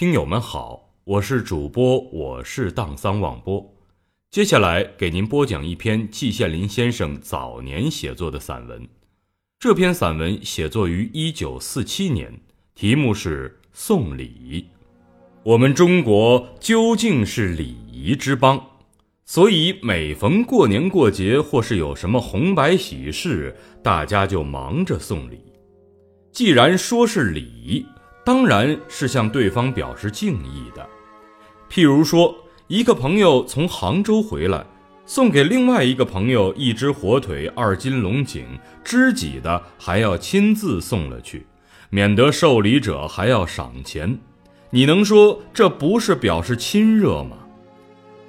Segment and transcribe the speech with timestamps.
[0.00, 3.62] 听友们好，我是主播，我是荡桑网播。
[4.30, 8.88] 接下来给您播讲一篇季羡林先生早年写作的散文。
[9.58, 12.32] 这篇散文写作于一九四七年，
[12.74, 14.64] 题目是《送礼》。
[15.42, 18.58] 我们中国究竟是礼仪之邦，
[19.26, 25.42] 所以每逢过年过节或是有什么红白喜事，大家就忙着送礼。
[26.32, 27.84] 既然说是礼，
[28.24, 30.88] 当然是向对方表示敬意的。
[31.70, 32.34] 譬如说。
[32.70, 34.64] 一个朋友从杭州回来，
[35.04, 38.46] 送给另外一个朋友一只火腿、二斤龙井，
[38.84, 41.44] 知己的还要亲自送了去，
[41.90, 44.16] 免得受礼者还要赏钱。
[44.70, 47.38] 你能说这不是表示亲热吗？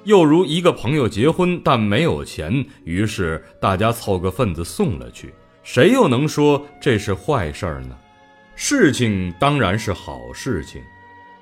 [0.02, 5.32] 又如一个朋友结婚但没有钱，于是大家凑个份子送了去，
[5.62, 7.96] 谁又能说这是坏事儿呢？
[8.64, 10.80] 事情当然是好事情。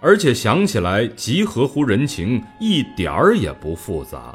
[0.00, 4.34] 而且想起来极合乎人情，一点儿也不复杂。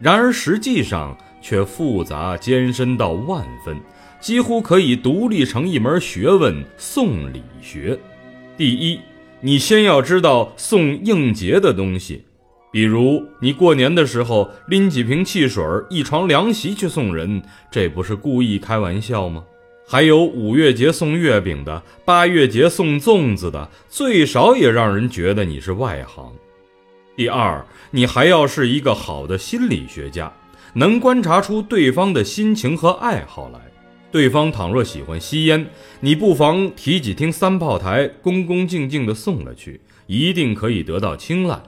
[0.00, 3.80] 然而实际上却复杂艰深到万分，
[4.18, 7.96] 几乎可以独立成一门学问——送礼学。
[8.56, 8.98] 第一，
[9.40, 12.24] 你先要知道送应节的东西，
[12.72, 19.44] 比如你过年的时候拎几瓶汽水、一床凉席去送人，这不是故意开玩笑吗？
[19.86, 26.32] 还有五月节送月饼的，八月节送粽子的，最少也让人觉得你是外行。
[27.14, 30.32] 第二，你还要是一个好的心理学家，
[30.72, 33.60] 能观察出对方的心情和爱好来。
[34.10, 35.66] 对方倘若喜欢吸烟，
[36.00, 41.60] 你不妨提几听三炮台，恭恭敬敬地送了去，一定可以得到青睐。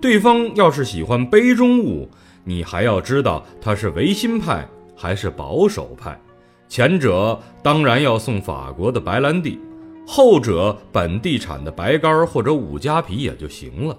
[0.00, 2.10] 对方要是喜欢杯中物，
[2.44, 4.66] 你还要知道他是维新派
[4.96, 6.20] 还是保守派。
[6.72, 9.60] 前者当然要送法国的白兰地，
[10.06, 13.98] 后者本地产的白干或者五加皮也就行了。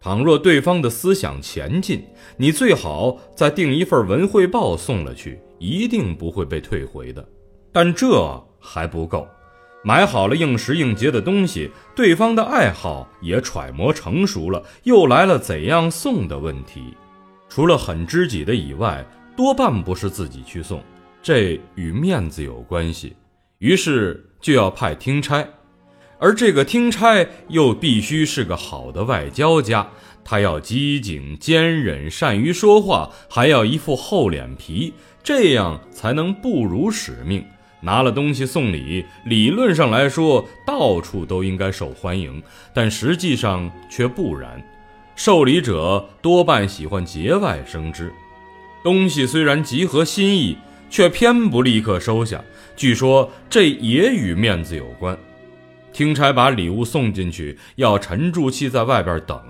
[0.00, 2.04] 倘若对方的思想前进，
[2.36, 7.24] 你最好再订一份文汇报送了去，一定不会被退回的。
[7.70, 9.24] 但这还不够，
[9.84, 16.96] 买好了应时应节的东西，对方的爱好也揣摩成熟了，又来了怎样送的问题。
[17.48, 19.06] 除了很知己的以外，
[19.36, 20.82] 多半不是自己去送。
[21.22, 23.16] 这与面子有关系，
[23.58, 25.46] 于是就要派听差，
[26.18, 29.88] 而这个听差又必须是个好的外交家，
[30.24, 37.44] 他要机警、坚忍、善于说话，还要一副厚脸皮，这样才能不辱使命。
[37.80, 42.42] 拿了东西送礼，理论上来说，到处都应该受欢迎，
[42.74, 44.60] 但实际上却不然。
[45.14, 48.12] 受礼者多半喜欢节外生枝，
[48.82, 50.56] 东西虽然极合心意。
[50.90, 52.42] 却偏不立刻收下，
[52.76, 55.16] 据说这也与面子有关。
[55.92, 59.40] 听差把礼物送进去，要沉住气在外边等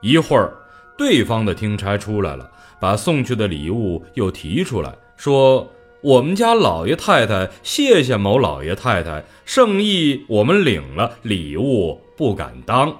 [0.00, 0.52] 一会儿。
[0.96, 2.50] 对方的听差出来了，
[2.80, 5.70] 把送去的礼物又提出来，说
[6.02, 12.96] ：“我们家老爷太太，谢谢某老爷太太，圣意我们领了，礼物不敢当。”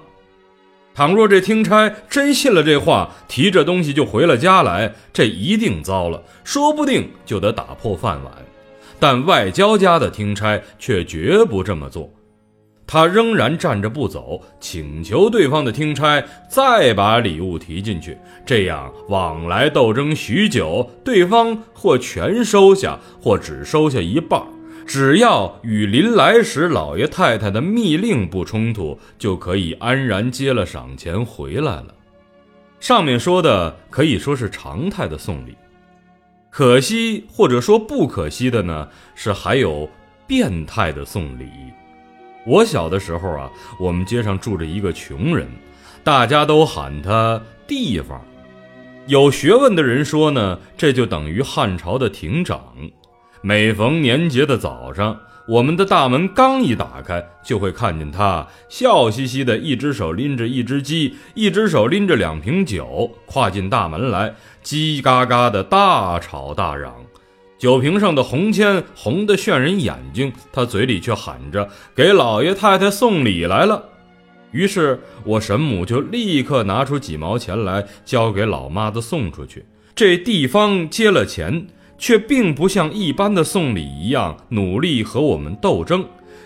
[0.95, 8.33] 倘若这听差真信了这话，提着东西就回了家来，这一定糟了，说不定就得打破饭碗。
[9.01, 12.09] 但外交家的听差却绝不这么做，
[12.87, 18.17] 他仍然站着不走，请求对方的听差再把礼物提进去。
[18.47, 24.41] 这样往来斗争许久，对方或全收下，或只收下一半。
[24.87, 31.95] 只要与临来时老爷太太的密令不冲突，就可以安然接了赏钱回来了。
[32.81, 35.57] 上面说的可以说是常态的送礼，
[36.51, 39.89] 可惜或者说不可惜的呢，是还有
[40.27, 41.49] 变态的送礼。
[42.47, 45.49] 我小的时候啊，我们街上住着一个穷人，
[46.03, 48.23] 大家都喊他地方。
[49.07, 52.63] 有学问的人说呢，这就等于汉朝的亭长。
[53.47, 64.35] 每逢年节的早上，我们的大门刚一打开，就会看见他笑嘻嘻的，一只手拎着一只鸡，一只手拎着两瓶酒，跨进大门来，
[64.65, 66.95] 叽嘎嘎的大吵大嚷，
[67.59, 73.85] 酒瓶上的红签红得炫人眼睛，他嘴里却喊着给老爷太太送礼来了。
[74.53, 81.67] 于是我沈母就立刻拿出几毛钱来交给老妈子送出去，这地方接了钱。
[81.99, 86.05] 却并不像一般的送礼一样努力和我们斗争，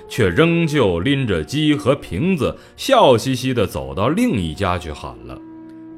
[0.09, 5.39] 却仍旧拎着鸡和瓶子，笑嘻嘻地走到另一家去喊了。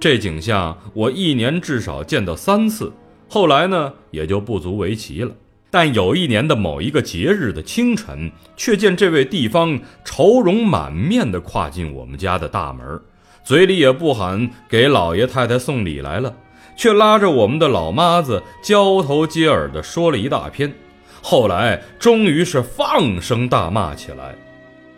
[0.00, 2.92] 这景象我一年至少见到三次，
[3.28, 5.30] 后来呢也就不足为奇了。
[5.72, 13.00] 但有一年的某一个节日的清晨，却见这位地方愁容满面地跨进我们家的大门，
[13.44, 16.34] 嘴里也不喊给老爷太太送礼来了，
[16.80, 20.72] 却拉着我们的老妈子交头接耳地说了一大篇。
[21.20, 24.34] 后来终于是放声大骂起来。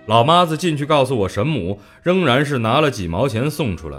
[0.06, 3.98] 老妈子进去告诉我神母，仍然是拿了几毛钱送出来。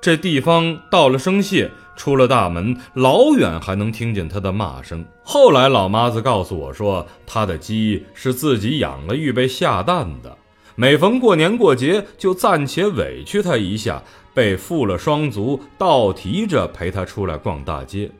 [0.00, 1.70] 这地方道了声谢。
[1.94, 5.04] 出了大门，老远还能听见他的骂声。
[5.22, 10.34] 后来老妈子告诉我说，他的鸡是自己养了，预备下蛋的。
[10.80, 18.10] 每逢过年过节，就暂且委屈他一下，被负了双足，倒提着陪他出来逛大街。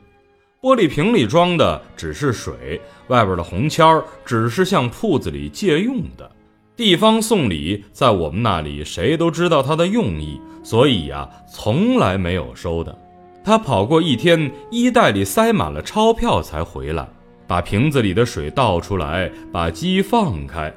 [0.61, 6.31] 玻璃瓶里装的只是水，外边的红签儿只是向铺子里借用的。
[6.75, 12.95] 地方送礼，在我们那里谁都知道他的用意，所以呀，从来没有收的。
[13.43, 17.09] 他跑过一天，衣袋里塞满了钞票才回来，
[17.47, 20.71] 把瓶子里的水倒出来，把鸡放开。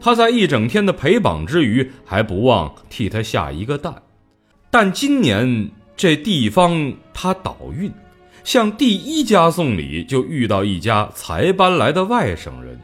[0.00, 3.94] 他在一整天的陪绑之余，还不忘替他下一个蛋。
[4.70, 7.90] 但今年这地方他倒运，
[8.44, 12.78] 向第一家送礼就遇到一家才搬来的外省人，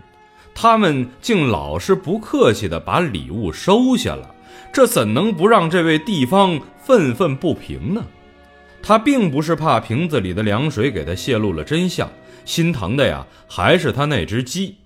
[0.55, 4.35] 他们竟老是不客气地把礼物收下了，
[4.73, 8.05] 这怎能不让这位地方愤愤不平呢？
[8.83, 12.11] 他并不是怕瓶子里的凉水给他泄露了真相，
[12.45, 14.77] 心疼的呀还是他那只鸡。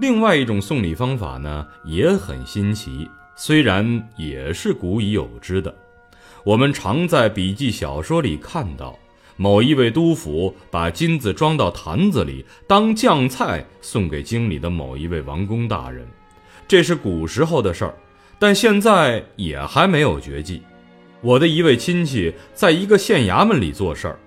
[0.00, 3.06] 另外一种送礼方法呢也很新奇，
[3.36, 5.74] 虽然也是古已有之的。
[6.42, 8.98] 我们常在笔记小说里看到，
[9.36, 16.06] 某一位督府把金子装到坛子里当酱菜送给京里的某一位王公大人，
[16.66, 17.94] 这是古时候的事儿，
[18.38, 20.62] 但现在也还没有绝迹。
[21.20, 24.18] 我的一位亲戚在一个县衙门里做事儿，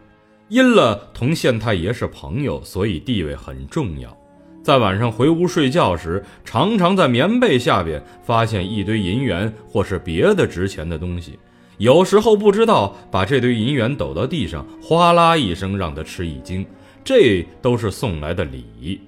[0.49, 4.15] 因了同县太爷是朋友，所以地位很重要。
[4.63, 11.37] 在晚上回屋睡觉时，常常在棉被下边发现一堆银元或是别的值钱的东西。
[11.79, 16.65] 有时候不知道把这堆银元抖到地上，哗啦一声让他吃一惊。
[17.03, 19.01] 这都是送来的礼。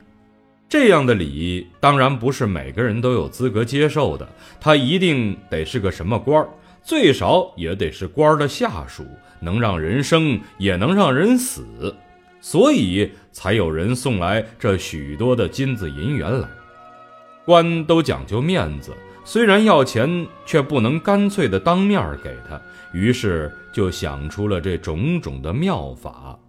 [0.68, 4.28] 这样的礼当然不是每个人都有资格接受的，
[4.60, 6.50] 他一定得是个什么官儿。
[6.84, 9.06] 最少也得是官儿的下属，
[9.40, 11.96] 能让人生，也能让人死，
[12.46, 16.48] 所以才有人送来这许多的金子银元来。
[17.44, 18.94] 官都讲究面子，
[19.24, 22.62] 虽然要钱，却不能干脆的当面给他，
[22.94, 26.40] 于是就想出了这种种的妙法。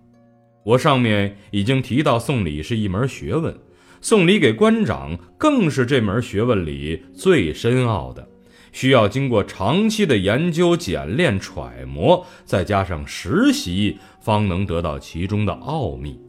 [0.65, 3.59] 我上面已经提到，送礼是一门学问，
[4.03, 8.29] 送礼给官长更是这门学问里最深奥的。
[8.77, 16.21] 需要经过长期的研究、检练、揣摩，再加上实习，方能得到其中的奥秘。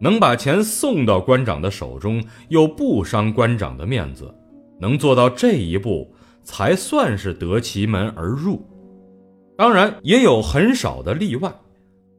[0.00, 4.34] 能把钱送到官长的手中，又不伤官长的面子，
[4.80, 6.10] 能做到这一步，
[6.42, 8.66] 才算是得其门而入。
[9.54, 11.52] 当然，也有很少的例外。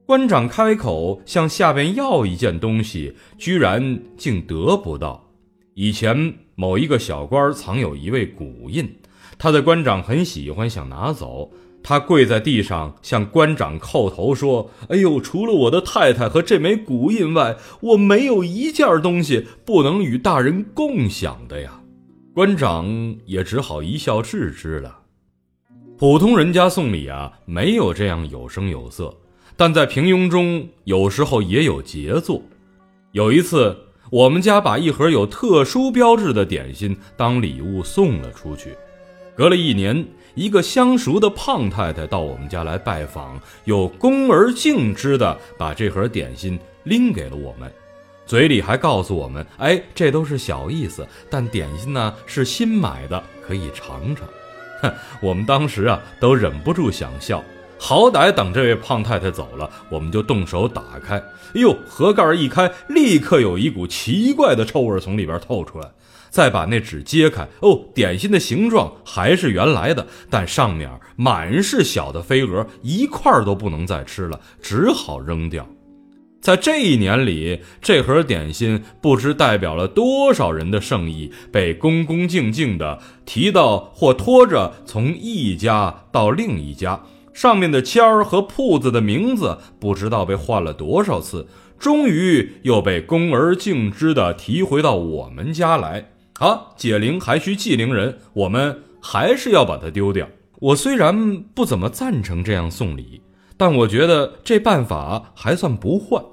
[0.06, 5.28] 官长开口向下边要一件东西，居然竟得不到。
[5.74, 8.88] 以前某一个小官藏有一位古印。
[9.38, 11.52] 他的官长很喜欢，想拿走。
[11.84, 21.82] 他跪在地上向官长叩头说：“哎呦，除了我的太太和这枚古印外，我没有一件东西不能与大人共享的呀。”
[22.34, 25.00] 官长也只好一笑置之了。
[25.98, 29.16] 普通人家送礼啊，没有这样有声有色，
[29.56, 32.42] 但在平庸中有时候也有杰作。
[33.14, 33.76] 有一次，
[34.12, 38.76] 我们家把一盒有特殊标志的点心当礼物送了出去。
[39.38, 40.04] 隔了一年，
[40.34, 47.72] 一个相熟的胖太太到我们家来拜访，又恭而敬之的把这盒点心拎给了我们，
[48.26, 54.28] 嘴里还告诉我们：“哎，这都是小意思，但点心呢是新买的，可以尝尝。”
[54.82, 54.92] 哼，
[55.22, 57.44] 我们当时啊都忍不住想笑。
[57.78, 61.18] 好歹等这位胖太太走了，我们就动手打开。
[61.18, 65.88] 哎呦，盒盖一开，立刻有一股奇怪的臭味从里边透出来。
[66.30, 75.68] 再把那纸揭开，哦，点心的形状还是原来的，但上面满是小的飞蛾，一块都不能再吃了，只好扔掉。
[76.40, 87.02] 在这一年里，这盒点心不知代表了多少人的圣意，被恭恭敬敬地提到或拖着从一家到另一家，
[87.34, 96.12] 上面的签儿和铺子的名字不知道被换了多少次，终于又被恭而敬之地提回到我们家来。
[96.40, 100.28] 啊，解铃还需系铃人，我们还是要把它丢掉。
[100.60, 103.22] 我虽然不怎么赞成这样送礼，
[103.58, 106.24] 但我觉得这办法还算不坏，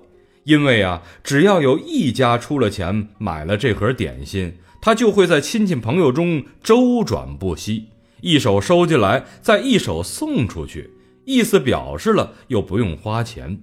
[0.44, 7.88] 因为啊，只要有一家出了钱买了这盒点心，他就会在亲戚朋友中周转不息，
[8.20, 10.90] 一手收进来，再一手送出去，
[11.24, 13.58] 意思表示了又不用花钱。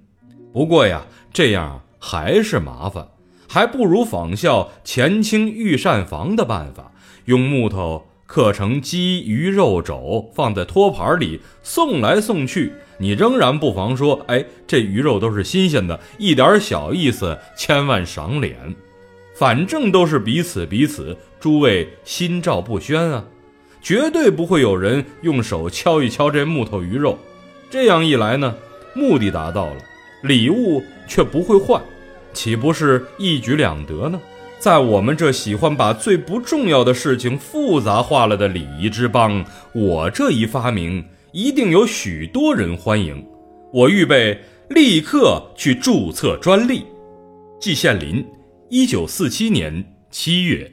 [0.52, 3.06] 不过呀，这样还是麻烦，
[3.52, 6.90] 还不如仿效前清御膳房的办法，
[7.26, 12.72] 用木头刻成鸡、鱼肉肘，放在托盘里送来送去。
[12.96, 18.56] 你仍然不妨说：“哎，这鱼肉都是新鲜的，一点小意思，千万赏脸。
[19.34, 23.22] 反正都是彼此彼此，诸位心照不宣啊，
[23.82, 27.18] 绝对不会有人用手敲一敲这木头鱼肉。
[27.68, 28.54] 这样一来呢，
[28.94, 29.76] 目的达到了，
[30.22, 31.78] 礼物却不会坏，
[32.32, 34.20] 岂不是一举两得呢？
[34.58, 43.26] 在我们这喜欢把最不重要的事情复杂化了的礼仪之邦，我这一发明。”一定有许多人欢迎，
[43.72, 46.84] 我预备立刻去注册专利。
[47.58, 48.22] 季羡林，
[48.68, 50.70] 一九四七年七月。